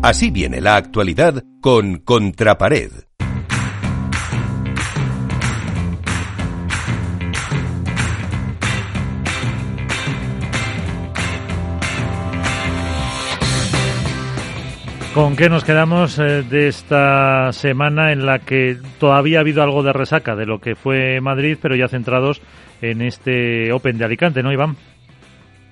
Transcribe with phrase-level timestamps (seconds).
[0.00, 2.92] Así viene la actualidad con Contrapared.
[15.12, 19.82] ¿Con qué nos quedamos eh, de esta semana en la que todavía ha habido algo
[19.82, 22.40] de resaca de lo que fue Madrid, pero ya centrados
[22.82, 24.76] en este Open de Alicante, ¿no, Iván?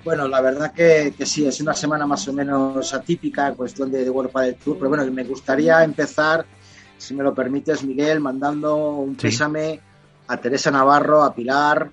[0.07, 4.11] Bueno, la verdad que, sí, es una semana más o menos atípica, cuestión de, de
[4.11, 6.47] World del Tour, pero bueno, me gustaría empezar,
[6.97, 9.81] si me lo permites, Miguel, mandando un pésame
[10.29, 11.91] a Teresa Navarro, a Pilar,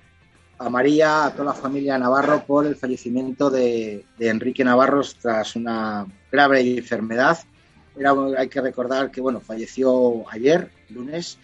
[0.58, 6.06] a María, a toda la familia Navarro por el fallecimiento de, Enrique Navarro tras una
[6.30, 7.40] grave enfermedad.
[7.98, 11.36] Era, hay que recordar que bueno, falleció ayer, lunes.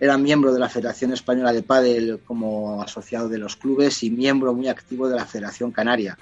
[0.00, 4.54] Era miembro de la Federación Española de Pádel como asociado de los clubes y miembro
[4.54, 6.16] muy activo de la Federación Canaria.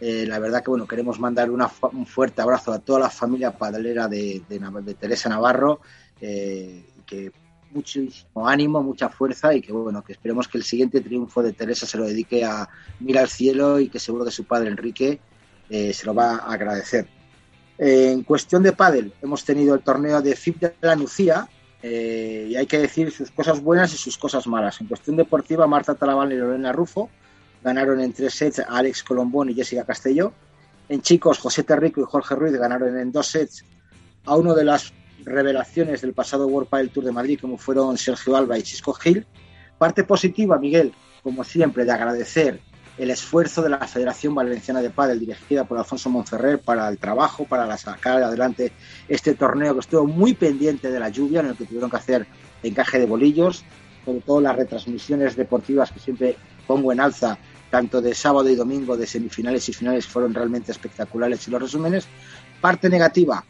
[0.00, 4.08] Eh, la verdad que bueno, queremos mandar un fuerte abrazo a toda la familia padelera
[4.08, 4.42] de,
[4.98, 5.80] Teresa Navarro,
[6.22, 7.30] eh, que
[7.70, 11.86] muchísimo ánimo, mucha fuerza y que bueno, que esperemos que el siguiente triunfo de Teresa
[11.86, 12.66] se lo dedique a
[13.00, 15.20] mirar al cielo y que seguro que su padre Enrique
[15.68, 17.06] eh, se lo va a agradecer.
[17.76, 21.46] en cuestión de pádel, hemos tenido el torneo de FIP de la Nucía
[21.82, 24.80] eh, y hay que decir sus cosas buenas y sus cosas malas.
[24.80, 27.08] En cuestión deportiva, Marta Talabán y Lorena Rufo
[27.62, 30.32] ganaron en tres sets a Alex Colombón y Jessica Castelló.
[30.88, 33.64] En chicos, José Terrico y Jorge Ruiz ganaron en dos sets
[34.24, 34.92] a uno de las
[35.24, 39.26] revelaciones del pasado World Padel Tour de Madrid, como fueron Sergio Alba y Chisco Gil.
[39.76, 40.92] Parte positiva, Miguel,
[41.22, 42.60] como siempre, de agradecer
[42.98, 47.44] el esfuerzo de la Federación Valenciana de Padel, dirigida por Alfonso Monferrer, para el trabajo,
[47.44, 48.72] para sacar adelante
[49.08, 52.26] este torneo que estuvo muy pendiente de la lluvia, en el que tuvieron que hacer
[52.62, 53.64] encaje de bolillos,
[54.04, 57.38] sobre todo las retransmisiones deportivas que siempre pongo en alza,
[57.70, 62.06] tanto de sábado y domingo, de semifinales y finales, fueron realmente espectaculares y los resúmenes.
[62.60, 63.44] Parte negativa,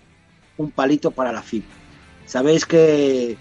[0.59, 1.65] un palito para la FIP.
[2.27, 3.39] Sabéis que,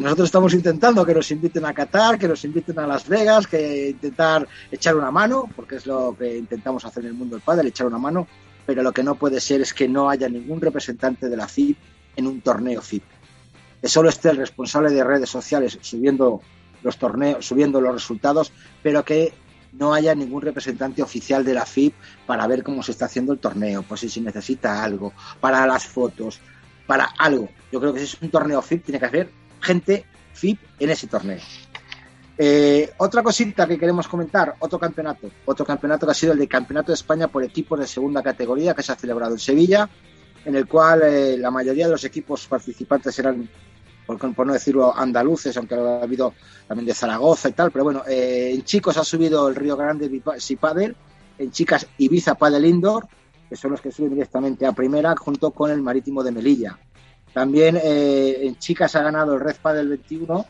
[0.00, 3.90] nosotros estamos intentando que nos inviten a Qatar, que nos inviten a Las Vegas, que
[3.90, 7.68] intentar echar una mano, porque es lo que intentamos hacer en el mundo del padre,
[7.68, 8.26] echar una mano,
[8.64, 11.76] pero lo que no puede ser es que no haya ningún representante de la FIP
[12.16, 13.02] en un torneo FIP.
[13.80, 16.40] Que solo esté el responsable de redes sociales subiendo
[16.82, 18.52] los torneos, subiendo los resultados,
[18.82, 19.34] pero que
[19.72, 21.94] no haya ningún representante oficial de la FIP
[22.26, 25.86] para ver cómo se está haciendo el torneo, pues si se necesita algo, para las
[25.86, 26.40] fotos,
[26.86, 27.48] para algo.
[27.70, 31.06] Yo creo que si es un torneo FIP, tiene que haber gente FIP en ese
[31.06, 31.38] torneo.
[32.38, 36.48] Eh, otra cosita que queremos comentar, otro campeonato, otro campeonato que ha sido el de
[36.48, 39.88] Campeonato de España por equipos de segunda categoría que se ha celebrado en Sevilla,
[40.44, 43.48] en el cual eh, la mayoría de los equipos participantes eran,
[44.06, 46.34] por, no decirlo, andaluces, aunque ha habido
[46.66, 50.10] también de Zaragoza y tal, pero bueno, eh, en chicos ha subido el Río Grande
[50.58, 50.96] Padel,
[51.38, 53.06] en chicas Ibiza Padel Indoor,
[53.48, 56.78] que son los que suben directamente a primera, junto con el Marítimo de Melilla.
[57.32, 60.46] También eh, en chicas ha ganado el Red Padel 21,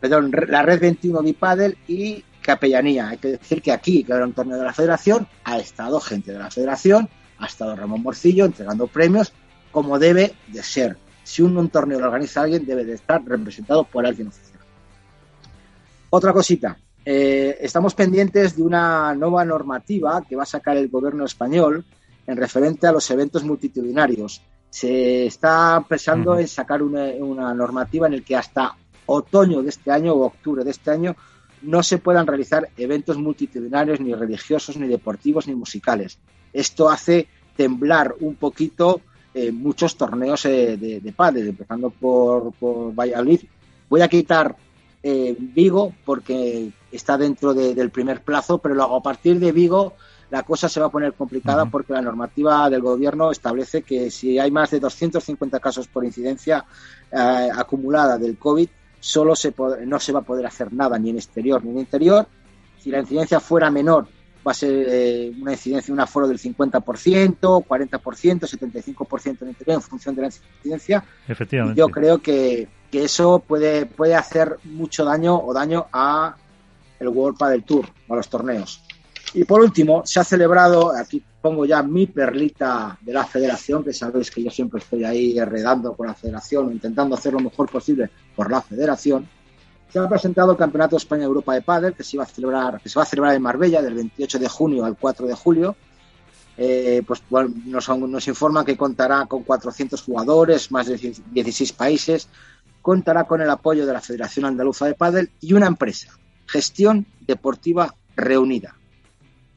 [0.00, 3.08] perdón, la Red 21 Bipadel y Capellanía.
[3.08, 6.32] Hay que decir que aquí, que era un torneo de la Federación, ha estado gente
[6.32, 7.08] de la Federación,
[7.38, 9.32] ha estado Ramón Morcillo entregando premios,
[9.70, 10.96] como debe de ser.
[11.24, 14.60] Si un, torneo lo organiza alguien, debe de estar representado por alguien oficial.
[16.10, 21.24] Otra cosita, eh, estamos pendientes de una nueva normativa que va a sacar el gobierno
[21.24, 21.86] español
[22.26, 24.42] en referente a los eventos multitudinarios.
[24.72, 28.74] Se está pensando en sacar una, normativa en el que hasta
[29.04, 31.14] otoño de este año o octubre de este año
[31.60, 36.18] no se puedan realizar eventos multitudinarios ni religiosos, ni deportivos, ni musicales.
[36.54, 39.02] Esto hace temblar un poquito
[39.34, 42.54] eh, muchos torneos eh, de, de pádel, empezando por,
[42.94, 43.40] Valladolid.
[43.90, 44.56] Voy a quitar
[45.02, 49.96] eh, Vigo porque está dentro del primer plazo, pero luego a partir de Vigo
[50.32, 54.38] la cosa se va a poner complicada porque la normativa del gobierno establece que si
[54.38, 56.64] hay más de 250 casos por incidencia
[57.12, 58.66] eh, acumulada del COVID,
[58.98, 59.52] solo se
[59.84, 62.26] no se va a poder hacer nada ni en exterior ni en interior.
[62.78, 64.08] Si la incidencia fuera menor,
[64.46, 69.82] va a ser eh, una incidencia, un aforo del 50%, 40%, 75% en interior en
[69.82, 71.04] función de la incidencia.
[71.28, 71.78] Efectivamente.
[71.78, 76.36] yo creo que, que, eso puede, puede hacer mucho daño o daño a
[76.98, 78.82] el World Padel Tour o a los torneos.
[79.34, 83.92] Y por último, se ha celebrado, aquí pongo ya mi perlita de la federación, que
[83.92, 88.10] sabéis que yo siempre estoy ahí enredando con la federación, intentando hacer lo mejor posible
[88.36, 89.26] por la federación.
[89.90, 92.90] Se ha presentado el Campeonato España Europa de Padel, que se, iba a celebrar, que
[92.90, 95.76] se va a celebrar en Marbella del 28 de junio al 4 de julio.
[96.58, 100.98] Eh, pues nos, nos informa que contará con 400 jugadores, más de
[101.32, 102.28] 16 países,
[102.82, 106.12] contará con el apoyo de la Federación Andaluza de Padel y una empresa,
[106.46, 108.76] Gestión Deportiva Reunida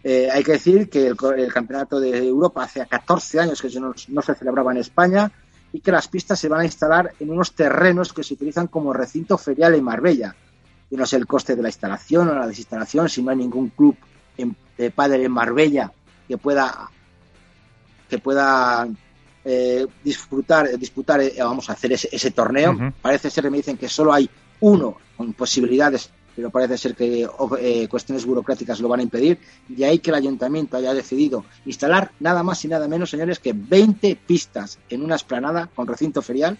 [0.07, 1.18] Eh, hay que decir que el,
[1.52, 5.31] Campeonato de Europa hace 14 años que no, no, se celebraba en España
[5.74, 8.94] y que las pistas se van a instalar en unos terrenos que se utilizan como
[8.94, 10.36] recinto ferial en Marbella.
[10.92, 13.69] Y no sé el coste de la instalación o la desinstalación, si no hay ningún
[13.69, 13.98] club
[14.78, 15.92] de pádel en Marbella
[16.28, 16.92] que pueda
[18.08, 18.88] que pueda
[19.44, 22.94] eh, disfrutar, disputar, eh, vamos a hacer ese, torneo.
[23.01, 24.30] Parece ser que me dicen que solo hay
[24.60, 27.28] uno con posibilidades, pero parece ser que
[27.60, 29.40] eh, cuestiones burocráticas lo van a impedir.
[29.68, 33.54] De ahí que el ayuntamiento haya decidido instalar nada más y nada menos, señores, que
[33.54, 36.58] 20 pistas en una esplanada con recinto ferial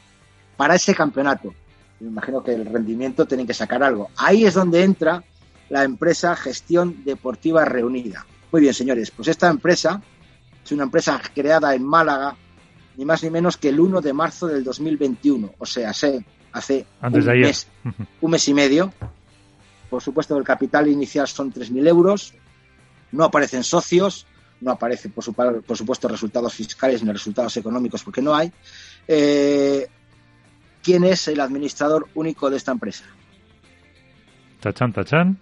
[0.56, 1.54] para ese campeonato.
[2.00, 4.10] Me imagino que el rendimiento tiene que sacar algo.
[4.18, 5.24] Ahí es donde entra
[5.70, 8.26] la empresa Gestión Deportiva Reunida.
[8.52, 10.02] Muy bien, señores, pues esta empresa
[10.64, 12.36] es una empresa creada en Málaga,
[12.98, 16.86] ni más ni menos que el 1 de marzo del 2021, o sea, hace, hace
[17.02, 17.68] un, mes,
[18.22, 18.94] un mes y medio.
[19.90, 22.34] Por supuesto, el capital inicial son 3.000 euros,
[23.12, 24.26] no aparecen socios,
[24.62, 28.52] no aparecen, por, supuesto, resultados fiscales ni resultados económicos porque no hay.
[29.08, 29.88] Eh,
[30.82, 33.06] ¿Quién es el administrador único de esta empresa?
[34.60, 35.40] Tachan, tachan.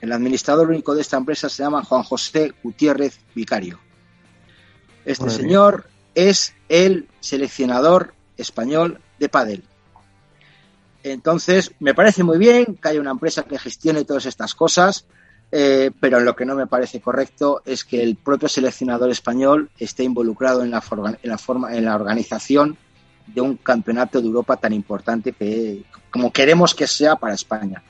[0.00, 3.78] El administrador único de esta empresa se llama Juan José Gutiérrez Vicario.
[5.04, 9.64] Este señor es el seleccionador español de pádel.
[11.04, 15.04] Entonces, me parece muy bien que haya una empresa que gestione todas estas cosas,
[15.52, 20.02] eh, pero lo que no me parece correcto es que el propio seleccionador español esté
[20.02, 20.82] involucrado en la,
[21.22, 22.78] en la, forma, en la organización
[23.26, 27.82] de un campeonato de Europa tan importante que como queremos que sea para España.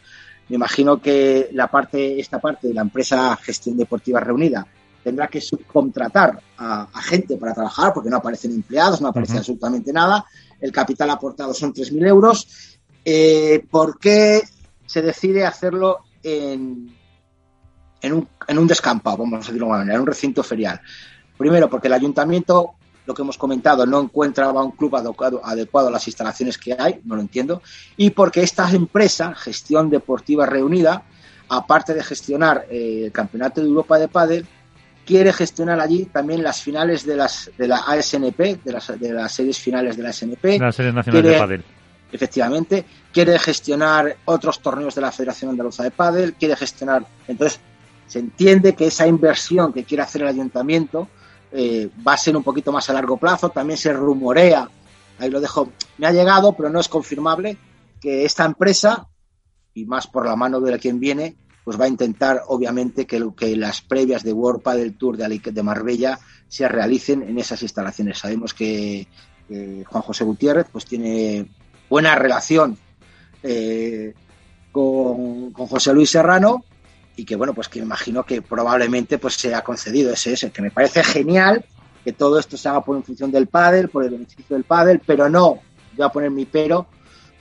[0.49, 4.67] Me imagino que la parte, esta parte de la empresa Gestión Deportiva Reunida
[5.05, 10.25] tendrá que subcontratar a, gente para trabajar porque no aparecen empleados, no aparece absolutamente nada.
[10.61, 12.74] El capital aportado son 3.000 euros.
[13.05, 14.43] Eh, ¿Por qué
[14.87, 16.95] se decide hacerlo en,
[18.01, 20.81] en, un, en un descampado, vamos a decirlo de manera, en un recinto ferial?
[21.37, 25.91] Primero, porque el ayuntamiento lo que hemos comentado, no encuentra un club adecuado, adecuado a
[25.91, 27.63] las instalaciones que hay, no lo entiendo,
[27.97, 31.03] y porque esta empresa, Gestión Deportiva Reunida,
[31.49, 34.47] aparte de gestionar eh, el Campeonato de Europa de Pádel,
[35.05, 39.33] quiere gestionar allí también las finales de las de la ASNP, de las, de las
[39.33, 40.59] series finales de la ASNP.
[40.59, 41.65] La serie nacional de pádel.
[42.15, 47.59] Efectivamente, quiere gestionar otros torneos de la Federación Andaluza de Pádel, quiere gestionar, entonces
[48.07, 51.09] se entiende que esa inversión que quiere hacer el ayuntamiento
[51.51, 53.49] eh, va a ser un poquito más a largo plazo.
[53.49, 54.69] También se rumorea,
[55.19, 57.59] ahí lo dejo, me ha llegado, pero no es confirmable,
[58.01, 59.09] que esta empresa,
[59.75, 61.35] y más por la mano de quien viene,
[61.65, 65.63] pues va a intentar, obviamente, que, que las previas de World del Tour de, de
[65.65, 68.19] Marbella se realicen en esas instalaciones.
[68.19, 69.09] Sabemos que
[69.49, 71.51] Juan José Gutiérrez pues tiene
[71.95, 72.77] buena relación
[73.45, 74.15] eh,
[74.73, 76.65] con, con José Luis Serrano
[77.15, 80.61] y que bueno, pues que imagino que probablemente pues se ha concedido ese, ese, que
[80.61, 81.65] me parece genial
[82.03, 85.01] que todo esto se haga por en función del pádel, por el beneficio del pádel,
[85.07, 85.61] pero no,
[85.97, 86.89] voy a poner mi pero,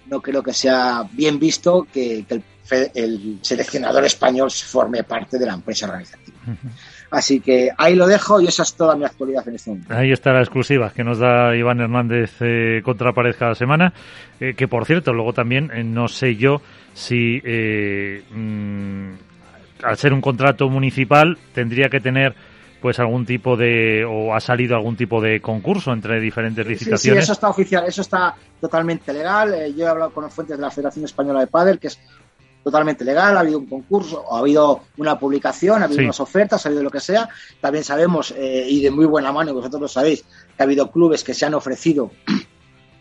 [0.06, 2.24] no creo que sea bien visto que,
[2.94, 6.38] el, seleccionador español forme parte de la empresa organizativa.
[7.14, 9.94] Así que ahí lo dejo y esa es toda mi actualidad en este momento.
[9.94, 13.94] Ahí está la exclusiva que nos da Iván Hernández eh, contra pared cada semana.
[14.40, 16.60] Eh, que por cierto, luego también eh, no sé yo
[16.96, 19.12] si eh, mm,
[19.84, 22.34] al ser un contrato municipal, tendría que tener
[22.82, 27.02] pues algún tipo de o ha salido algún tipo de concurso entre diferentes licitaciones.
[27.02, 29.54] Sí, sí eso está oficial, eso está totalmente legal.
[29.78, 32.00] Yo he hablado con las fuentes de la Federación Española de Padel, que es
[32.64, 36.70] totalmente legal, ha habido un concurso, ha habido una publicación, ha habido unas ofertas, ha
[36.70, 37.28] habido lo que sea.
[37.60, 41.24] También sabemos, eh, y de muy buena mano, vosotros lo sabéis, que ha habido clubes
[41.24, 42.12] que se han ofrecido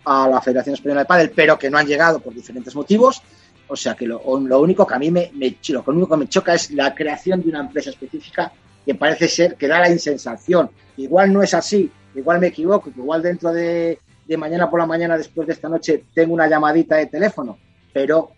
[0.05, 3.23] a la Federación Española de Padel, pero que no han llegado por diferentes motivos.
[3.69, 6.55] O sea que lo, único que a mí me, me, lo único que me choca
[6.55, 8.53] es la creación de una empresa específica
[8.85, 10.71] que parece ser que da la insensación.
[10.97, 13.99] Igual no es así, igual me equivoco, igual dentro de,
[14.37, 17.59] mañana por la mañana, después de esta noche, tengo una llamadita de teléfono,
[17.93, 18.33] pero,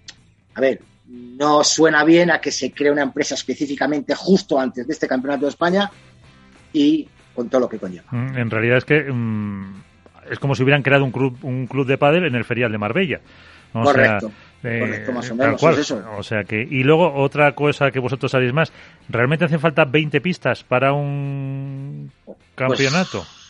[0.54, 4.92] a ver, no suena bien a que se cree una empresa específicamente justo antes de
[4.92, 5.90] este Campeonato de España
[6.72, 8.06] y con todo lo que conlleva.
[8.10, 9.82] Mm, en realidad es que mm,
[10.30, 12.78] es como si hubieran creado un club, un club de pádel en el ferial de
[12.78, 13.20] Marbella.
[13.72, 14.30] Correcto.
[14.62, 15.62] Correcto, más o menos.
[15.78, 16.02] eso.
[16.16, 18.72] O sea que, y luego otra cosa que vosotros sabéis más,
[19.10, 22.10] ¿realmente hacen falta 20 pistas para un
[22.54, 23.18] campeonato?
[23.18, 23.43] Pues,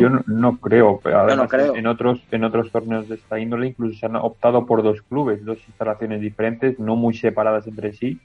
[0.00, 1.28] yo no, creo, pero
[1.74, 5.44] en otros en otros torneos de esta índole incluso se han optado por dos clubes,
[5.44, 8.20] dos instalaciones diferentes, no muy separadas entre sí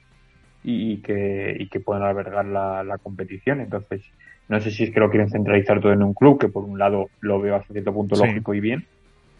[0.64, 3.60] y, que, y que puedan albergar la, competición.
[3.60, 4.02] Entonces,
[4.48, 6.78] no sé si es que lo quieren centralizar todo en un club, que por un
[6.78, 8.86] lado lo veo hasta cierto punto lógico y bien,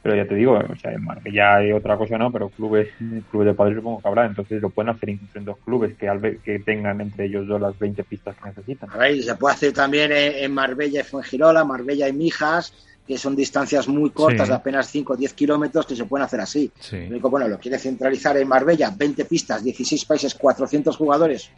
[0.02, 2.32] pero ya te digo, o sea, en Marbella hay otra cosa, ¿no?
[2.32, 2.88] Pero clubes,
[3.30, 6.38] clubes de padres supongo que habrá, entonces lo pueden hacer incluso en dos clubes que,
[6.44, 8.90] que tengan entre ellos dos las 20 pistas que necesitan.
[8.90, 12.75] A ver, se puede hacer también en Marbella y Fuengirola, Marbella y Mijas,
[13.06, 16.40] que son distancias muy cortas, de apenas 5 o 10 kilómetros, que se pueden hacer
[16.40, 16.73] así.
[16.80, 17.09] Sí.
[17.21, 21.49] bueno, lo quiere centralizar en Marbella, 20 pistas, 16 países, 400 jugadores.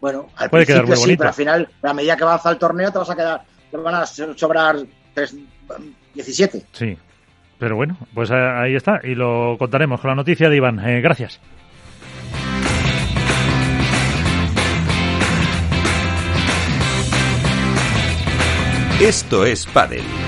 [0.00, 3.10] Bueno, al principio sí, pero al final, a medida que avanza el torneo, te vas
[3.10, 4.78] a quedar, te van a sobrar
[6.14, 6.66] 17.
[6.72, 6.96] Sí,
[7.58, 10.80] pero bueno, pues ahí está, y lo contaremos con la noticia de Iván.
[10.80, 11.40] Eh, gracias.
[19.00, 20.27] Esto es Padel.